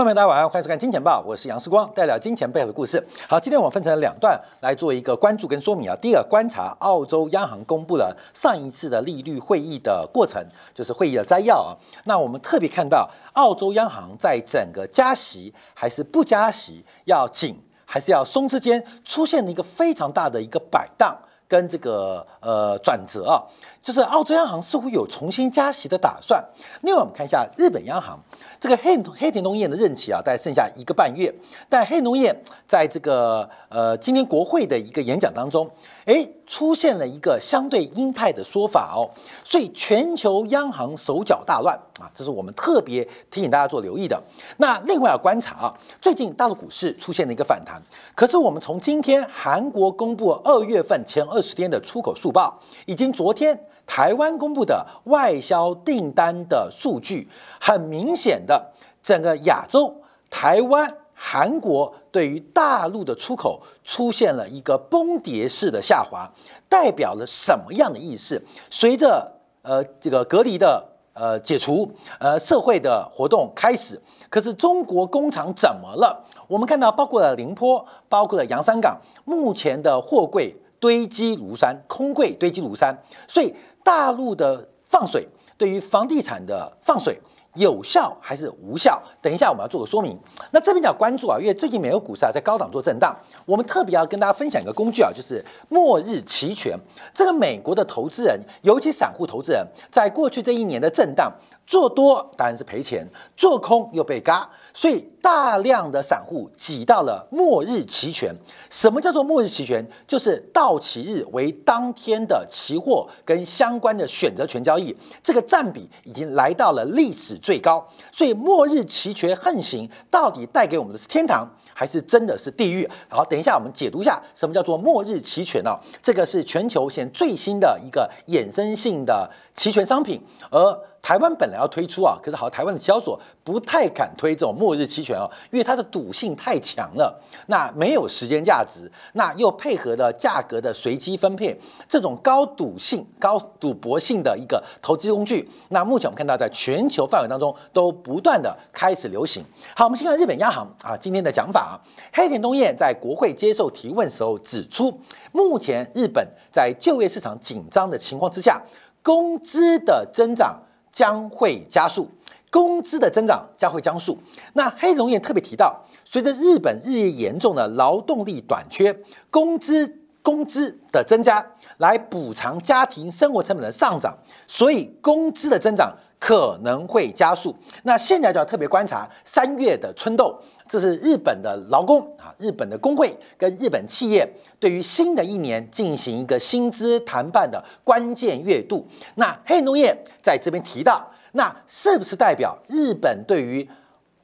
[0.00, 3.06] 各位朋友大家晚上好，欢迎收看《金钱报》，我是杨世光，带来金钱背后的故事。
[3.28, 5.94] 好，今天我们分成两段来做一个关注跟说明啊。
[6.00, 11.76] 第一个观察澳洲央行公布了上一次的利率会议的过程，就是会议的摘要啊。
[12.04, 21.14] 那我们特别看到澳洲央行在整个加息还是不加息，要紧还是要松之间，出现了一个非常大的一个摆荡
[21.50, 23.42] 跟这个呃转折啊。
[23.82, 26.44] 就是澳洲央行似乎有重新加息的打算。
[26.82, 28.18] 另外，我们看一下日本央行。
[28.60, 31.34] 这个黑黑田东彦的任期啊，大概剩下一个半月。
[31.66, 32.30] 但黑农业
[32.68, 35.68] 在这个呃今天国会的一个演讲当中，
[36.04, 39.08] 哎，出现了一个相对鹰派的说法哦，
[39.44, 44.20] 所以全球央行手脚大乱啊，这是我们特别提醒大家做留意的。
[44.56, 47.80] 那另外要观察啊，最近大陆股市出现了一个反弹，
[48.14, 53.58] 可是我们从今天韩国公布二月份前二十天的出口速报，以及昨天。
[53.86, 57.28] 台湾公布的外销订单的数据，
[57.60, 58.70] 很明显的，
[59.02, 59.92] 整个亚洲、
[60.30, 60.88] 台湾、
[61.22, 66.26] 韩国对于大陆的出口出现了一个崩跌式的下滑，
[66.66, 68.42] 代表了什么样的意思？
[68.70, 71.86] 随着呃这个隔离的呃解除，
[72.18, 76.24] 呃社会的活动开始，可是中国工厂怎么了？
[76.48, 82.96] 我们看到包括了宁波，包括了洋山港，目前的货柜堆积如山，空柜堆积如山，
[83.28, 83.54] 所以。
[83.82, 87.18] 大陆的放水对于房地产的放水
[87.54, 89.02] 有效还是无效？
[89.20, 90.18] 等一下我们要做个说明。
[90.50, 96.78] 那这边要关注啊，因为最近美国股市啊在高档做震荡，我们特别要跟大家分享一个工具啊，就是末日期权。
[97.12, 101.32] 这个美国的投资人，尤其散户投资人，在过去这一年的震荡。
[101.66, 103.06] 做多当然是赔钱，
[103.36, 108.34] 做空又被嘎，所以大量的散户挤到了末日期权。
[108.68, 109.86] 什么叫做末日期权？
[110.06, 117.86] 就是到期日为当天的期货跟相关的选择权交易，这个占比已经来到了历史最高。
[118.12, 121.48] 所以末日期权横行，到底带给我们的是天堂，
[121.80, 122.86] 还是真的是地狱？
[123.08, 125.80] 好，等一下我们解读一下什么叫做末日期权哦。
[126.02, 130.20] 这个是全球现最新的一个衍生性的期权商品，
[130.50, 130.78] 而。
[131.02, 138.80] 台湾本来要推出啊，可是好，台湾的交易所不太敢推这种末日期权啊，因为它的赌性太强了，那没有时间价值，
[139.14, 141.58] 那又配合了价格的随机分配，
[141.88, 149.42] 这种高赌性、高赌博性的一个投资工具，那目前我们看到在全球范围当中都不断的开始流行。
[149.74, 151.69] 好，我们先看日本央行啊今天的讲法，
[152.12, 155.00] 黑田东彦在国会接受提问时候指出，
[155.32, 158.62] 目前日本在就业市场紧张的情况之下，
[159.02, 160.62] 工资的增长。
[160.92, 162.10] 将会加速，
[162.50, 164.18] 工资的增长将会加速。
[164.54, 168.92] 那黑龙也特别提到，随着日本日益严重的劳动力短缺，
[169.30, 171.46] 工资工资的增加
[171.78, 177.52] 来补偿家庭生活成本的上涨，所以工资的增长可能会加速。
[177.82, 180.38] 那现在就要特别观察三月的春斗，
[180.68, 184.28] 这是日本的劳工啊，日本的工会跟日本企业
[184.60, 188.86] 对于新的一年进行一个薪资谈判的关键月度。
[189.14, 193.66] 那黑农业在这边提到，那是不是代表日本对于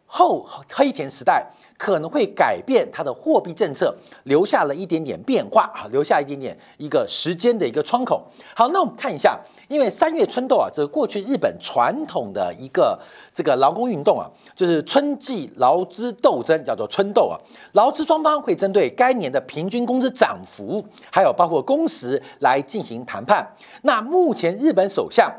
[0.04, 3.94] 后黑田时代可能会改变它的货币政策，
[4.24, 8.26] 留下了一点点变化啊，留下一点点一个时间的一个窗口。
[8.54, 9.38] 好，那我们看一下，
[9.68, 12.98] 因为三月春斗啊，这个过去日本传统的一个
[13.32, 17.36] 这个劳工运动啊，就是春季劳资斗争，叫做春斗啊，
[17.72, 23.46] 劳资双方会针对该年的平均工资涨幅，还有包括工时来进行谈判。
[23.82, 25.30] 那目前日本首相。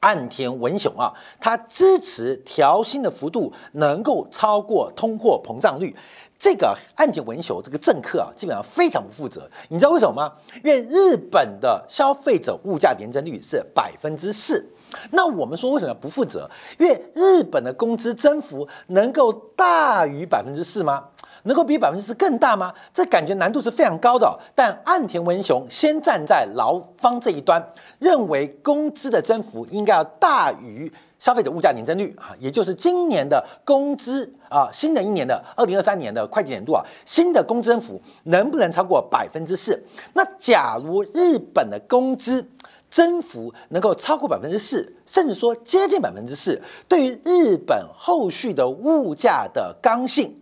[0.00, 5.94] 岸田文雄啊，他支持调薪的幅度能够超过通货膨胀率。
[6.38, 9.50] 这个岸田文雄这个政客啊，基本上非常不负责。
[9.68, 10.32] 你知道为什么吗？
[10.62, 14.64] 因为日本的消费者物价年增率是百分之四。
[15.10, 16.48] 那我们说为什么不负责？
[16.78, 21.08] 因为日本的工资增幅能够大于百分之四吗？
[21.44, 22.72] 能够比百分之四更大吗？
[22.92, 24.38] 这感觉难度是非常高的。
[24.54, 27.62] 但岸田文雄先站在劳方这一端，
[27.98, 39.82] 认为工资的增幅应该要大于消费者物价年增率啊，也就是今年的工资啊，新的一年的二零二三年的会计年度啊，新的工资增幅能不能超过百分之四？
[40.14, 42.46] 那假如日本的工资
[42.88, 50.40] 增幅能够超过百分之四，甚至说接近百分之四，对于日本后续的物价的刚性。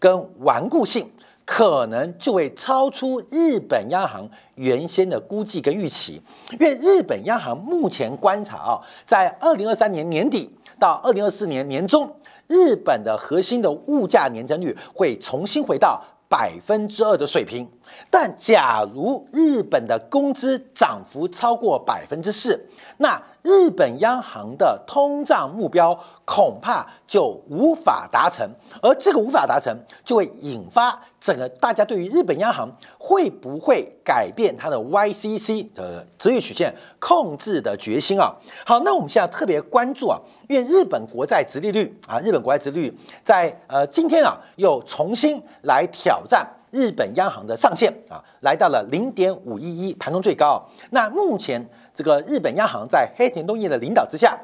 [0.00, 1.08] 跟顽固性
[1.44, 6.20] 可能就会超出日本央行原先的估计跟预期，
[6.52, 12.10] 因为日本央行目前观察啊，在二零二三年年底到二零二四年年中，
[12.46, 17.68] 日本的核心的物价年增率会重新回到百分之二的水平。
[18.10, 28.48] 但假如日本的工资涨幅超过百分之四，那日本央行的通胀目标恐怕就无法达成，
[28.82, 38.34] 而这个无法达成，就会引发整个大家对于日本央行会不会改变它的 YCC 的直率曲线控制的决心啊。
[38.66, 46.46] 好，那我们现在特别关注啊，因为日本国债直利率啊，日本国债直利率在呃今天啊又重新来挑战。
[46.70, 50.64] 日本央行的上限啊，来到了零点五一一，盘中最高。
[50.90, 54.38] 那目前这个日本央行在黑田东彦的领导之下，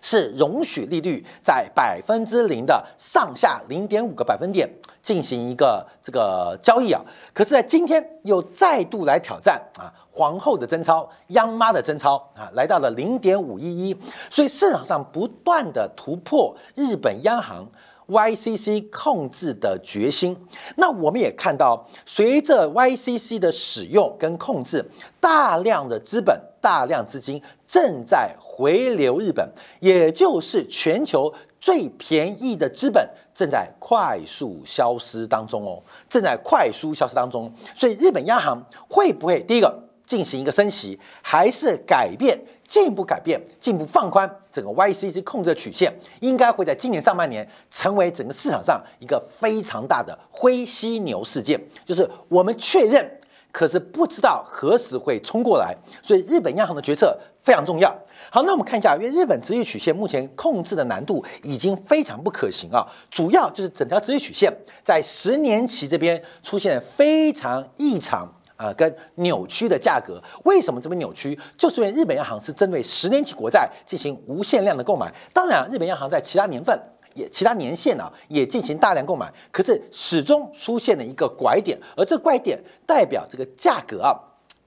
[0.00, 4.68] 是容许利率在百分之零的上下零点五个百分点
[5.02, 7.00] 进行一个这个交易啊。
[7.32, 13.96] 可是，在今天又再度来挑战啊，皇后的真钞、央妈的真钞啊，来到了零点五一一。
[14.28, 17.66] 所以市场上不断的突破日本央行。
[18.08, 20.36] YCC 控制的决心，
[20.76, 24.84] 那我们也看到，随着 YCC 的使用跟控制，
[25.20, 29.48] 大量的资本、大量资金正在回流日本，
[29.80, 37.52] 也就是全球最便宜的资本正在快速消失当中哦，正在快速消失当中。
[37.74, 42.40] 所以，日本央行会不会第一个进行一个升息，还是改变？
[42.66, 51.60] 进一步改变，进一步放宽整个 YCC 控制的曲线，应该会在今年上半年成为整个市场上一个非常大的灰犀牛事件。
[51.84, 53.20] 就是我们确认，
[53.52, 57.96] 可是不知道何时会冲过来，所以日本央行的决策非常重要。
[58.30, 64.52] 好，那我们看一下，因为日本直率曲线目前控制的难度已经非常不可行啊，主要就是整条直率曲线
[64.82, 68.28] 在十年期这边出现非常异常。
[68.56, 71.38] 啊，跟扭曲的价格，为什么这么扭曲？
[71.56, 75.12] 就是因为日本央行是针对十年期国债进行无限量的购买。
[75.32, 76.78] 当然，日本央行在其他年份
[77.14, 79.32] 也、其他年限啊，也进行大量购买。
[79.52, 84.18] 可是始终出现了一个拐点，而这拐点代表这个价格啊，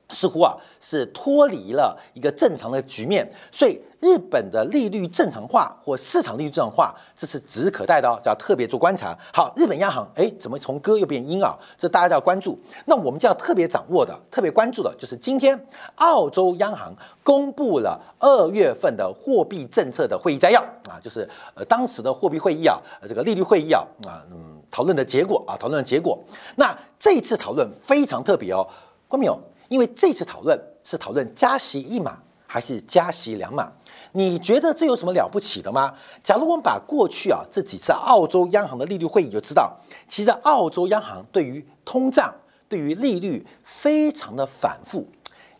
[0.10, 3.80] 似乎啊是脱离了一个正常的局面，所以。
[4.02, 9.14] 日本的利率正常化或市场利率正常化，这是指日可待的哦，要特别做观察。
[9.34, 11.54] 好，日本央行哎，怎么从歌又变音啊？
[11.78, 12.58] 这大家都要关注。
[12.86, 26.18] 那我们就要特别掌握的、特别关注的，就是今天澳洲央行公布了二月份的货币政策的会议摘要啊，就是呃当时的货币会议啊，这个利率会议啊啊嗯讨论的结果啊，讨论的结果。
[26.56, 28.66] 那这次讨论非常特别哦，
[29.10, 29.30] 关明
[29.70, 33.72] 因为这次讨论是讨论加息一码还是加息两码。
[34.12, 35.94] 你觉得这有什么了不起的吗？
[36.24, 39.78] 假如我们把过去啊这几次澳洲央行的利率会议就知道，
[40.08, 42.34] 其实澳洲央行对于通胀、
[42.68, 45.08] 对于利率非常的反复。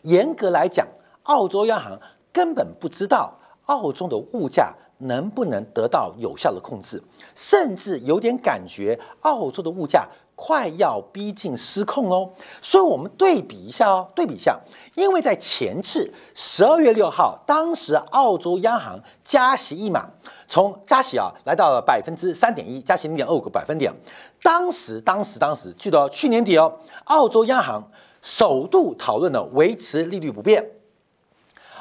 [0.02, 0.84] 严格来讲，
[1.22, 1.96] 澳洲央行
[2.32, 3.32] 根本不知道
[3.66, 7.02] 澳洲的物价能不能得到有效的控制，
[7.34, 10.08] 甚至有点感觉澳洲的物价。
[10.42, 12.30] 快要逼近失控哦，
[12.62, 14.58] 所以我们对比一下哦，对比一下，
[14.94, 20.08] 因为在前次十二月六号，当时澳洲央行加息一码，
[20.48, 23.92] 从加息啊来到了百分之三点一，加息零点二五个百分点。
[24.42, 26.74] 当时，当时，当时，记得去年底哦，
[27.04, 27.90] 澳洲央行
[28.22, 30.66] 首度讨论了维持利率不变，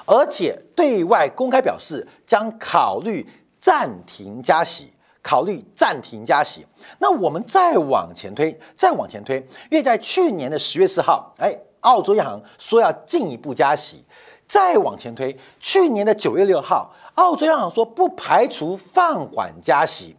[0.10, 3.26] 而且对外公开表示将考虑
[3.60, 4.92] 暂停加息。
[5.22, 6.66] 考虑暂停加息，
[6.98, 9.36] 那我们再往前推，再往前推，
[9.70, 14.04] 因为在去年的十月四号，哎，澳洲央行说要进一步加息，
[14.48, 20.16] 再往前推，去年的九月六号，澳洲央行说不排除放缓加息，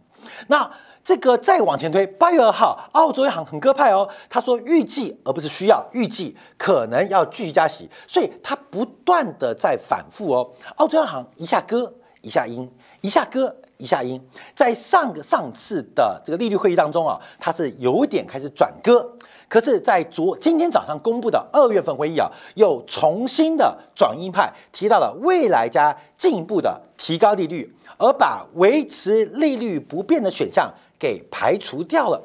[0.47, 0.69] 那
[1.03, 12.69] 这个再往前推，八月二号，澳洲央行很鸽派哦，他说预计而不是需要，预计可能要继续加息，所以它不断的在反复哦，澳洲央行一下鸽，一下阴，
[13.01, 13.55] 一下鸽。
[13.81, 14.21] 一下音，
[14.53, 19.17] 在上个上次的这个利率会议当中啊，它是有点开始转鸽，
[19.49, 32.19] 可是，在昨今天早上公布的二月份会议啊，又重新的转鹰派，提到了未来加进一步的提高利率，而把维持利率不变的选项给排除掉了，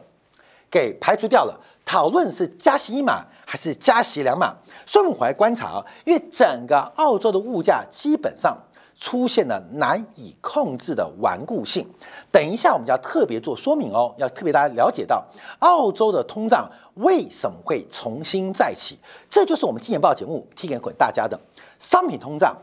[0.71, 1.61] 给排除掉了。
[1.85, 4.55] 讨论是加息一码还是加息两码，
[4.87, 8.57] 所以我们回来观察啊，因为整个澳洲的物价基本上。
[8.99, 11.87] 出现了难以控制的顽固性。
[12.33, 15.23] 等一下，我们要特别做说明哦，要特别大家了解到
[15.59, 18.99] 澳洲的通胀为什么会重新再起。
[19.29, 21.39] 这就是我们《金钱报》节目提给大家的：
[21.79, 22.57] 商品通胀、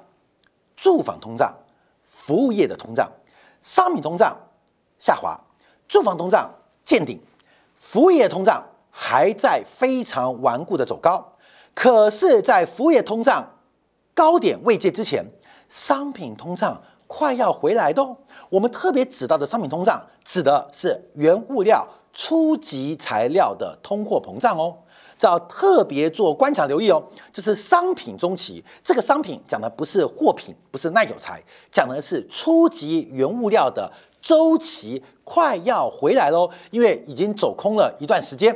[0.75, 1.55] 住房通胀、
[2.25, 3.12] 服务业的通胀。
[3.62, 4.38] 商品通胀
[4.98, 5.38] 下滑，
[5.89, 6.50] 住房通胀
[6.86, 7.20] 见顶，
[7.75, 11.34] 服务业通胀还在非常顽固的走高。
[11.74, 13.46] 可是，在服务业通胀
[14.13, 15.25] 高点未见之前。
[15.68, 18.15] 商品通胀快要回来的哦。
[18.50, 24.77] 我们特别指到的商品通胀，指的是原物料、初级材料的通货膨胀哦。
[25.17, 27.03] 这要特别做观察留意哦。
[27.32, 33.91] 就是商品中期，这个商品讲的不是货品，不是耐久材，讲的是初级原物料的
[34.22, 38.55] 周期快要回来喽，因为已经走空了一段时间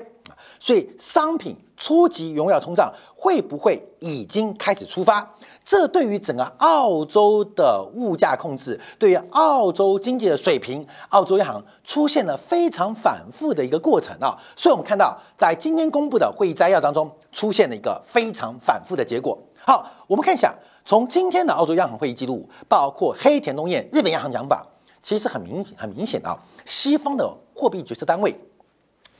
[0.59, 5.35] 所以商品初级原料通胀会不会已经开始出发？
[5.63, 14.37] 这对于整个澳洲的物价控制，对于澳洲经济的水平，澳洲央行出现了非常反复的一个过程啊。
[14.55, 19.37] 所以，我们看到在今天公布的会议摘要当中，出现了一个非常反复的结果。
[19.59, 24.65] 好，我们看一下，从今天的澳洲央行会议记录，包括黑田东彦日本央行讲法，
[25.03, 28.33] 其实很明很明显啊，西方的货币决策单位，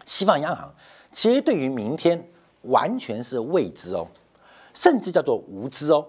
[0.06, 0.74] 西方央行
[1.18, 2.30] 其实对于明天
[2.62, 4.08] 完全是未知哦，
[4.72, 6.06] 甚至叫做无知哦。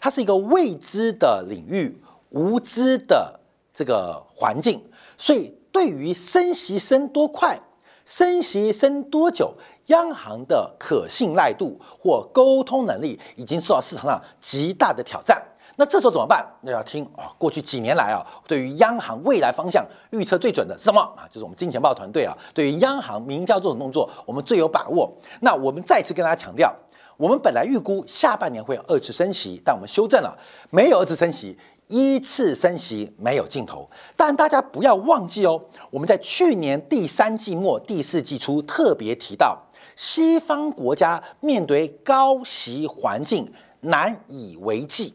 [0.00, 1.96] 它是一个未知的领域，
[2.30, 3.38] 无知的
[3.72, 4.84] 这个环境，
[5.16, 7.56] 所以对于升息升多快、
[8.04, 9.54] 升息升多久，
[9.86, 15.40] 央行的可信赖度或沟通能力已经受到市场上极大的挑战。
[15.80, 16.44] 那这时候怎么办？
[16.62, 18.18] 那要听啊，过去几年来啊，
[18.48, 21.22] 对于央行未来方向预测最准的是什么啊？
[21.30, 25.08] 就是我们金钱豹团队啊，对于央行明标这种动作，我们最有把握。
[25.40, 26.74] 那我们再次跟大家强调。
[27.16, 30.36] 我们本来预估下半年会有二次升息，但我们修正了，
[30.70, 31.56] 没有二次升息，
[31.86, 33.88] 一次升息没有尽头。
[34.16, 39.60] 但大家不要忘记哦，我们在去年第三季末、第四季初特别提到，
[39.96, 45.12] 西方国家面对高息环境难以为继，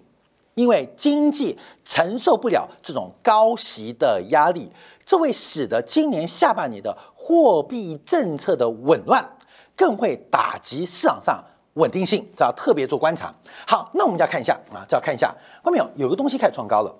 [0.55, 4.71] 因为经济承受不了这种高息的压力，
[5.05, 9.37] 这会使得今年下半年的货币政策的紊乱，
[9.75, 11.43] 更会打击市场上。
[11.75, 13.33] 稳定性，这要特别做观察。
[13.65, 15.29] 好，那我们就要看一下啊，就要看一下，
[15.63, 15.89] 看到没有？
[15.95, 16.95] 有个东西开始创高了。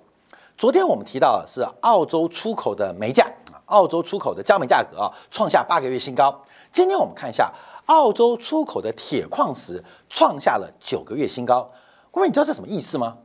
[0.58, 6.42] 昨天我们提到的是澳洲出口的煤价啊，澳洲出口的焦煤价格啊创下八个月新高。
[6.72, 7.52] 今天我们看一下
[7.86, 11.70] 澳洲出口的铁矿石创下了九个月新高。
[12.10, 13.18] 各位，你知道这什么意思吗？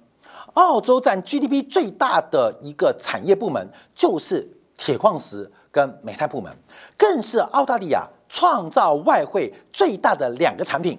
[0.54, 6.52] 澳洲占 GDP 最大的一个产业部门就是铁矿石跟煤炭部门，
[6.98, 10.98] 更是澳大利亚创造外汇最大的两个产品。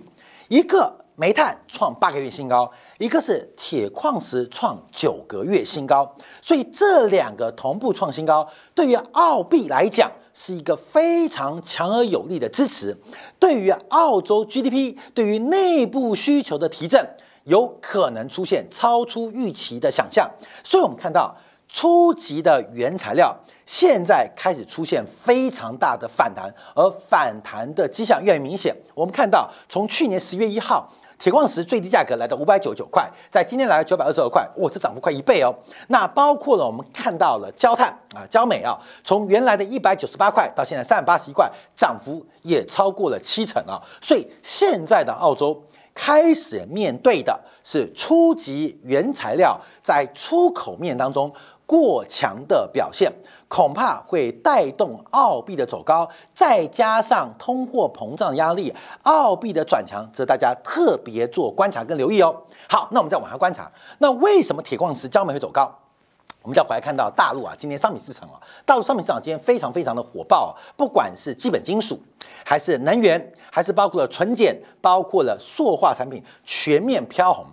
[0.49, 12.97] 一个煤炭创八个月新高，一个是铁矿石创九个月新高，所以这两个同步创新高，对于澳币来讲是一个非常强而有力的支持，
[13.39, 20.31] 对于澳洲 GDP，对于内部需求的提振，有可能出现超出预期的想象，
[20.65, 21.35] 所以我们看到。
[21.73, 23.33] 初级的原材料
[23.65, 28.77] 现在开始出现非常大的反弹，而反弹的迹象越来越明显。
[28.93, 35.55] 我们看到，从去年十月一号，铁矿石最低价格来到五百九十九块，在今天来到九百二十二块，哇，这涨幅快一倍哦。
[35.87, 43.81] 那包括了我们看到了焦炭啊，焦煤啊，从原来的一百九十八块到现在三百八十一块，涨幅也超过了七成啊。
[44.01, 45.63] 所以现在的澳洲
[46.03, 51.31] 开始面对的是初级原材料在出口面当中。
[51.67, 53.13] 过强的表现
[53.47, 62.35] 恐怕会带动澳币的走高，再加上通货膨胀压力，澳币的转强，值得大家特别做观察跟留意哦。
[62.69, 65.73] 好，那我们再往下观察，那为什么铁矿石、焦煤会走高？
[66.43, 72.01] 我们再回来看到大陆啊，今天商品市场啊，大陆商品市场今天非常非常的火爆啊，不管是基本金属，
[72.45, 77.45] 还是能源，还是包括了纯碱，包括了塑化产品，全面飘红。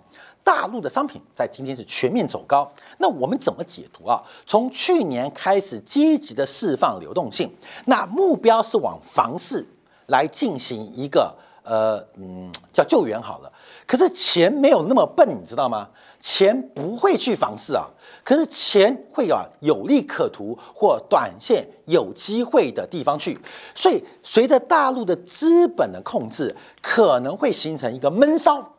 [0.42, 2.66] 大陆的商品在今天是全面走高，
[2.96, 4.22] 那我们怎么解读啊？
[4.46, 7.54] 从去年开始积极的释放流动性，
[7.84, 9.66] 那目标是往房市
[10.06, 13.52] 来进行一个呃嗯叫救援好了。
[13.86, 15.86] 可是钱没有那么笨，你知道吗？
[16.20, 17.86] 钱不会去房市啊，
[18.24, 23.38] 可是钱会有有利可图或短线有机会的地方去。
[23.74, 28.74] 所以随着大陆的资本的控制，可能会形成一个闷烧。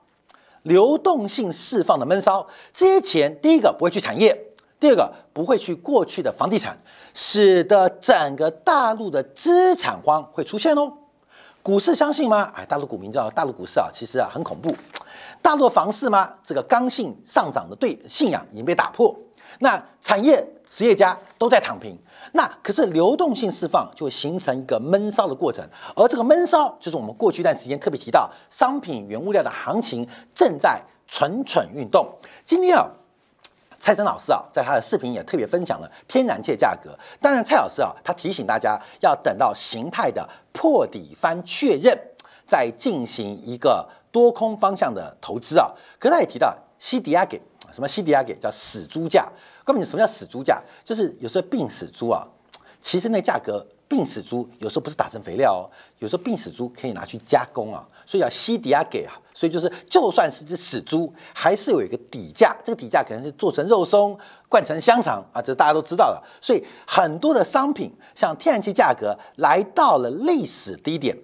[0.63, 4.37] 流动性释放的闷烧，这些钱第一个不会去产业，
[4.77, 6.77] 第二个不会去过去的房地产，
[7.13, 10.91] 使得整个大陆的资产荒会出现哦。
[11.63, 12.51] 股市相信吗？
[12.53, 14.75] 哎，大陆股民知道，大陆股市啊，其实啊很恐怖。
[15.41, 16.33] 大陆房市吗？
[16.43, 19.15] 这个刚性上涨的对信仰已经被打破。
[19.59, 21.97] 那产业实业家都在躺平。
[22.33, 32.07] 那可是流动性释放就会形成一个闷烧的过程，而这个闷烧就是我们过去一段时间特别提到，商品原物料的行情正在蠢蠢欲动。
[32.45, 32.87] 今天啊，
[33.79, 36.95] 蔡生老师啊，在他的视频也特别分享了天然气价格。
[37.19, 41.97] 当然，蔡老师啊，他提醒大家要等到形态的破底翻确认，
[42.45, 45.71] 再进行一个多空方向的投资啊。
[45.99, 49.27] 可他也提到西迪亚给什么西迪亚给叫死猪价。
[49.63, 50.59] 根本什么叫死猪价？
[50.83, 52.27] 就是有时候病死猪啊，
[52.81, 66.23] 其实那价格病死猪有时候不是打成肥料哦，有时候病死猪可以拿去加工啊，所以要西迪亚给啊，所以就是就算是只死猪，还是有一个底价，这个底价可能是做成肉松、灌成香肠啊，这大家都知道了。
[66.41, 71.15] 所以很多的商品，像天然气价格来到了历史低点，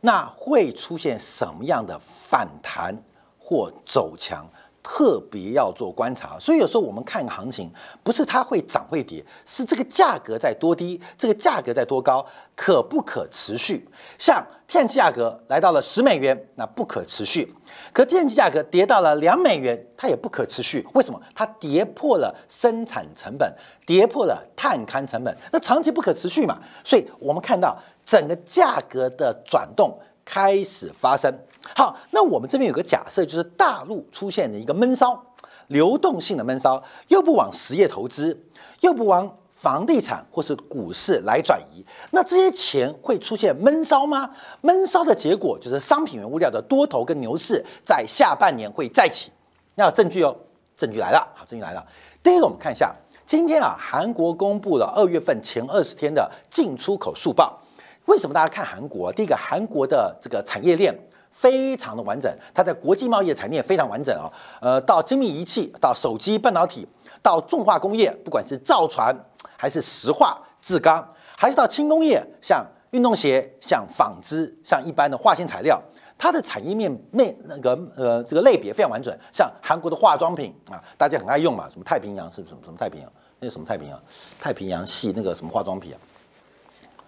[0.00, 2.94] 那会出现什么样的反弹
[3.38, 4.46] 或走强？
[4.90, 7.70] 特别要做观察，所以有时候我们看行情，
[8.02, 12.24] 不是它会涨会跌，是这个价格在多低，这个价格在多高，
[12.56, 13.86] 可不可持续？
[14.18, 17.46] 像天然气价格来到了十美元，那不可持续；
[17.92, 20.84] 可天气价格跌到了两美元，它也不可持续。
[20.94, 21.20] 为什么？
[21.34, 23.54] 它跌破了生产成本，
[23.86, 26.58] 跌破了碳勘成本，那长期不可持续嘛？
[26.82, 31.32] 所以我们看到整个价格的转动开始发生。
[31.74, 35.22] 好，那我们这边有个假设，就是大陆出现了一个闷骚，
[35.68, 38.36] 流动性的闷骚，又不往实业投资，
[38.80, 44.30] 又不往房地产或是股市来转移，那这些钱会出现闷骚吗？
[44.60, 49.30] 闷骚的结果就是商品原物料的多头跟牛市在下半年会再起。
[49.74, 50.34] 那证据哦，
[50.76, 51.86] 证据来了，好，证据来了。
[52.22, 52.94] 第一个，我们看一下，
[53.26, 57.60] 今天啊，韩国公布了二月份前二十天的进出口速报。
[58.06, 59.12] 为什么大家看韩国？
[59.12, 60.96] 第一个，韩国的这个产业链。
[61.30, 64.30] 非常的完整，它在国际贸易的产业非常完整啊。
[64.60, 66.86] 呃，到精密仪器，到手机、半导体，
[67.22, 69.14] 到重化工业，不管是造船
[69.56, 71.06] 还是石化、制钢，
[71.36, 75.80] 还是到轻工业，像运动鞋、像纺织、像一般的化纤材料，
[76.16, 79.16] 它的产业面内那个呃这个类别非常完整。
[79.32, 83.12] 像韩国的化妆品啊，大家很爱用嘛，什么太平洋是什么什么太平洋？
[83.40, 84.02] 那个什么太平洋？
[84.40, 85.98] 太平洋系那个什么化妆品啊？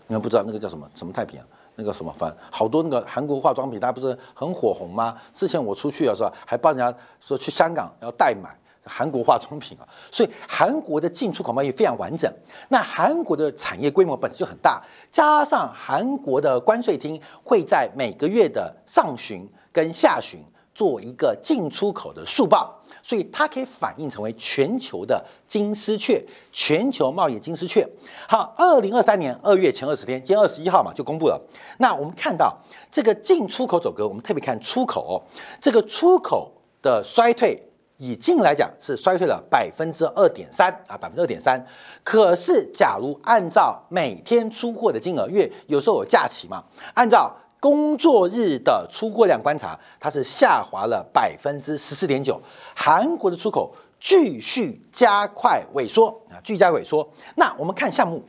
[0.06, 1.46] 你们不知道那个叫什么什么太平洋？
[1.80, 5.16] 那个什么，反好多那个韩国化妆品，它不是很火红吗？
[5.32, 9.88] 之前我出去的时候，还帮人家说去香港要代买韩国化妆品啊。
[10.12, 12.30] 所以韩国的进出口贸易非常完整。
[12.68, 20.38] 那韩国的产业规模本身就很大，加上韩国的关税厅会在每个月的上旬跟下旬
[20.80, 22.74] 做一个进出口的速报。
[23.02, 27.86] 所以它可以反映成为全球的金丝雀，全球贸易金丝雀。
[28.28, 31.40] 好，二零二三年二月前二十天，今天二十一号嘛就公布了。
[31.78, 32.54] 那我们看到
[32.90, 35.22] 这个进出口走格，我们特别看出口，
[35.60, 37.58] 这个出口的衰退，
[37.96, 41.58] 以进来讲是衰退了百分之二点三啊，百分之二点三。
[42.04, 46.62] 可是假如按照每天出货的金额，因为有时候有假期嘛，
[46.94, 52.40] 按照工作日的出货量观察，它是下滑了百分之十四点九。
[52.74, 53.70] 韩国的出口
[54.00, 57.06] 继续加快萎缩啊，继续加快萎缩。
[57.36, 58.24] 那我们看项目，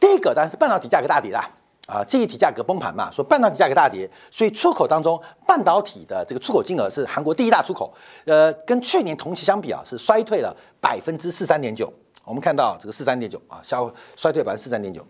[0.00, 1.46] 第一个当然是半导体价格大跌啦，
[1.86, 7.92] 啊，记忆体价格崩盘嘛，说半导体价格大跌，所以出口当中半导体的这个出口金额是韩国第一大出口，
[8.24, 11.92] 呃，跟去年同期相比啊，是衰退了百分之四三点九。
[12.24, 15.06] 我们看到这个四三点九啊，消衰退百分之四三点九。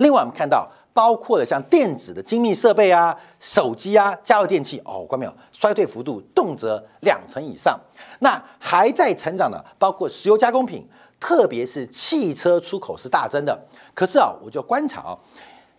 [0.00, 0.70] 另外我们看到。
[0.96, 5.32] 包括了像电子的精密设备啊、手机啊、家用电器哦，关没有？
[5.52, 7.78] 衰退幅度动辄两成以上。
[8.20, 10.88] 那还在成长的，包括石油加工品，
[11.20, 13.54] 特别是汽车出口是大增的。
[13.92, 15.18] 可是啊，我就观察啊，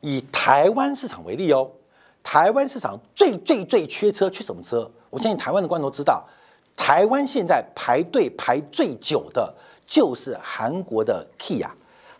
[0.02, 1.68] 以台湾市场为例哦，
[2.22, 4.88] 台湾市场最最最缺车，缺什么车？
[5.10, 6.24] 我相信台湾的观众都知道，
[6.76, 9.52] 台湾现在排队排最久的
[9.88, 11.68] 就是韩国的 Kia。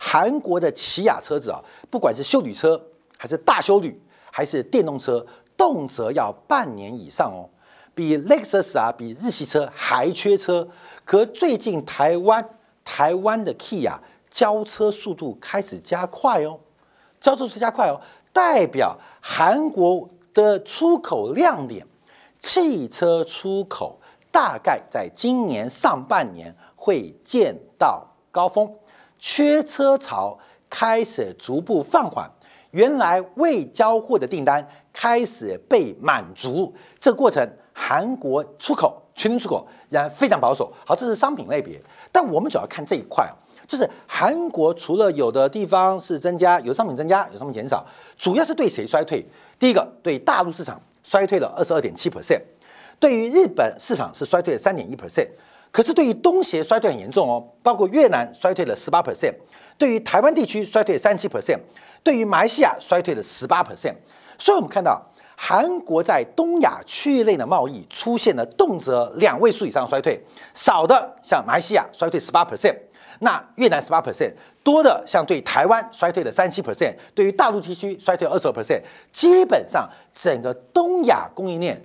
[0.00, 2.80] 韩国的起亚车子啊，不管是修旅车
[3.18, 4.00] 还是大修旅，
[4.32, 5.26] 还是电动车，
[5.56, 7.50] 动辄要半年以上哦，
[7.94, 10.66] 比 Lexus 啊，比日系车还缺车。
[11.04, 12.48] 可最近台湾
[12.84, 14.00] 台湾的 Key 啊
[14.30, 16.60] 交车速度开始加快哦，
[17.20, 18.00] 交车速度加快哦，
[18.32, 21.86] 代表韩国的出口亮点，
[22.38, 23.98] 汽车出口
[24.30, 28.72] 大概在今年上半年会见到高峰。
[29.18, 30.38] 缺车潮
[30.70, 32.30] 开始逐步放缓，
[32.70, 36.74] 原来未交货的订单开始被满足。
[37.00, 40.72] 这个过程，韩国出口全年出口仍然非常保守。
[40.84, 41.80] 好，这是商品类别，
[42.12, 43.32] 但我们主要看这一块啊，
[43.66, 47.84] 就是韩国除了有的地方是增加，有商品增加，有商品减少，
[48.16, 49.24] 主要是对谁衰退？
[49.58, 52.40] 第一个，对大陆市场衰退了二十二点七 percent，
[53.00, 55.28] 对于日本市场是衰退了三点一 percent。
[55.70, 59.34] 可是对于东协衰退很严重哦，包括越南衰退了十八 percent，
[59.78, 61.60] 对于台湾地区衰退三七 percent，
[62.02, 63.94] 对于马来西亚衰退了十八 percent。
[64.36, 65.00] 所以我们看到
[65.36, 70.20] 韩国在东亚区域内的贸易出现了动辄两位数以上衰退，
[70.52, 72.76] 少的像马来西亚衰退十八 percent，
[73.20, 81.82] 那越南十八 percent，多的像对台湾衰退了三七 percent，对于大陆地区衰退二十二 percent，基本上整个东亚供应链。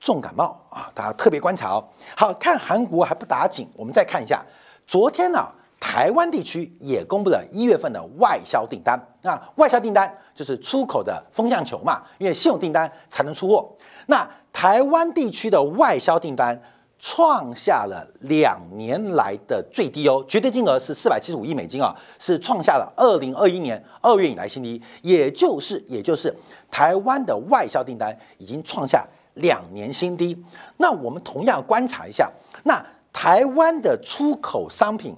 [0.00, 1.82] 重感冒啊，大家特别观察哦。
[2.14, 4.44] 好看韩国还不打紧，我们再看一下，
[4.86, 5.50] 昨天呢，
[5.86, 8.98] 台湾地区也公布了一月份的外销订单。
[9.20, 13.70] 那外销订单就是出口的风向球嘛，因为现有订单才能出货。
[14.06, 16.58] 那台湾地区的外销订单
[16.98, 26.34] 创下了两年来的最低哦，绝对金额是四百七十五亿美金啊，是创下了二零二一年二月以来新低，也就是也就是
[26.70, 30.42] 台湾的外销订单已经创下两年新低。
[30.78, 35.14] 那我们同样观察一下，那台湾的出口商品。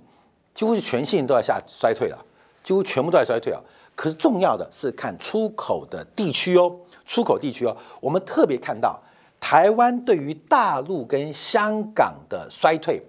[0.57, 2.19] 几乎是全线都在下衰退了，
[2.65, 3.61] 几乎全部都在衰退啊！
[3.95, 8.99] 可是重要的是看出口的地区哦，出口地区哦，我们特别看到
[9.39, 13.03] 台湾对于大陆跟香港的衰退，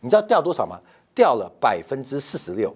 [0.00, 0.80] 你知道掉多少吗？
[1.14, 2.74] 掉了百分之四十六，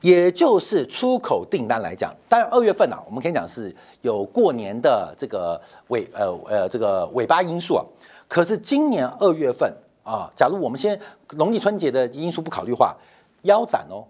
[0.00, 7.84] 也就是出口订单来讲，当然二月份啊，我们可以讲是有过年的这个尾呃呃这个尾巴因素啊，
[8.26, 9.70] 可是今年二月份。
[10.06, 10.98] 啊，假如我们先
[11.32, 12.96] 农历春节的因素不考虑话，
[13.42, 14.06] 腰斩哦，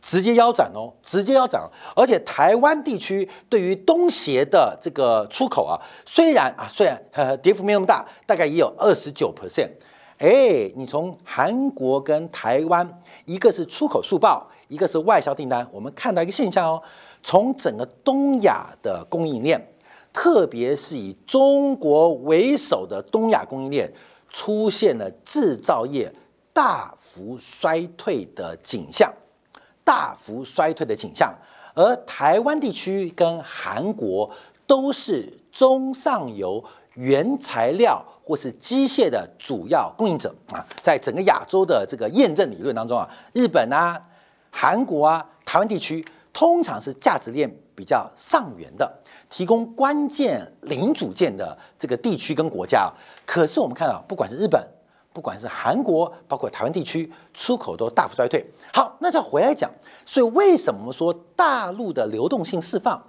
[0.00, 1.60] 直接腰斩哦，直接腰斩。
[1.94, 5.76] 而且台湾地区对于东协的这个出口啊，
[6.06, 9.68] 虽然啊虽然呃跌幅没那么大，大概也有二十九 percent。
[10.16, 16.82] 哎，你从韩国跟台湾，一个是出口速报，一个是外销订单，我们看到一个现象哦，
[17.22, 19.68] 从整个东亚的供应链，
[20.10, 23.92] 特别是以中国为首的东亚供应链。
[24.34, 26.12] 出现了制造业
[26.52, 29.12] 大幅衰退的景象，
[29.84, 31.32] 大幅衰退的景象，
[31.72, 34.28] 而台湾地区跟韩国
[34.66, 36.62] 都是中上游
[36.94, 44.04] 原材料或是机械的主要供应者啊，在整个亚洲的这个验证理论当中啊，日本啊、
[44.50, 49.00] 韩国啊、台湾地区通常是价值链比较上缘的。
[49.34, 52.88] 提供关键零组件的这个地区跟国家，
[53.26, 54.64] 可是我们看到，不管是日本，
[55.12, 58.48] 不管是韩国，包括台湾地区，出口都大幅衰退。
[58.72, 59.68] 好，那就回来讲，
[60.06, 63.02] 所以为什么说大陆的流动性释放，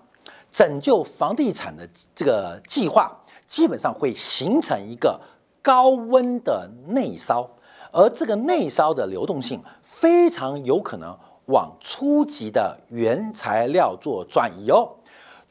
[0.52, 5.22] 拯救房地产的这个计划，基本上会形成一个
[5.62, 7.48] 高温的内烧，
[7.92, 14.90] 而这个内烧的流动性非常有可能往初级的原材料做转移哦。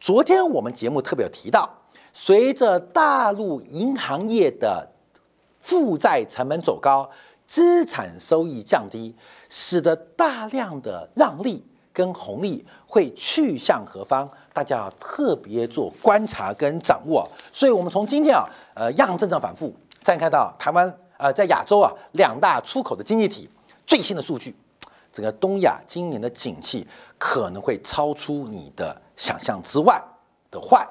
[0.05, 1.67] 昨天我们节目特别有提到，
[2.13, 4.87] 随着大陆银行业的
[5.63, 7.09] 负债成本走高，
[7.47, 9.17] 资产收益降低，
[9.49, 14.31] 使得大量的让利跟红利会去向何方？
[14.53, 17.27] 大家要特别做观察跟掌握。
[17.51, 23.49] 所以，我们从今天啊，呃，央行政策反复，再看到台湾呃，在亚洲啊两大出口的经济体
[23.87, 24.55] 最新的数据，
[25.11, 26.87] 整个东亚今年的景气
[27.17, 29.01] 可能会超出你的。
[29.17, 30.03] 想象之外
[30.51, 30.87] 的坏，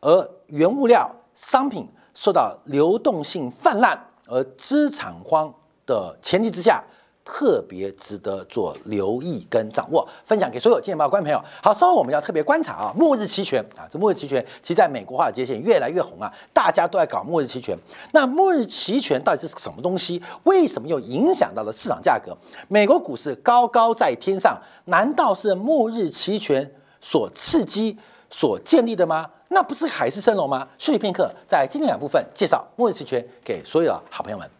[0.00, 5.52] 而原物料商品受到流动性泛滥而资产荒
[5.86, 6.82] 的前提之下，
[7.24, 10.06] 特别值得做留意跟掌握。
[10.24, 11.42] 分享给所有金钱报观众朋友。
[11.62, 17.78] 好，稍后我们要特别观察啊，末日期权啊，这末日期权其实在美国华尔街线越来越红啊，大家都在搞末日期权。
[18.12, 20.22] 那末日期权到底是什么东西？
[20.44, 22.36] 为什么又影响到了市场价格？
[22.68, 26.70] 美国股市高高在天上，难道是末日期权？
[27.00, 27.96] 所刺激、
[28.30, 29.30] 所建立的吗？
[29.50, 30.68] 那不是海市蜃楼吗？
[30.76, 34.57] 休息片刻，在今天两部分介绍末日期权给所有的好朋友们。